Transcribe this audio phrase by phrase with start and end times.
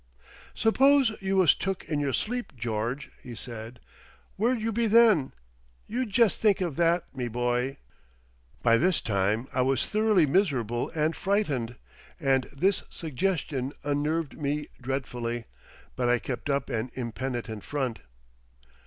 [0.55, 3.79] "Suppose you was took in your sleep, George," he said;
[4.35, 5.31] "where'd you be then?
[5.85, 7.77] You jest think of that me boy."
[8.63, 11.75] By this time I was thoroughly miserable and frightened,
[12.19, 15.45] and this suggestion unnerved me dreadfully
[15.95, 17.99] but I kept up an impenitent front.